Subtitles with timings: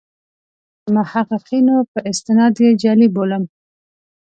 [0.81, 3.43] چې د محققینو په استناد یې جعلي بولم.